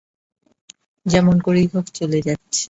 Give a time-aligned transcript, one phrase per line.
[1.05, 2.59] যেমন করেই হোক চলে যাচ্ছে।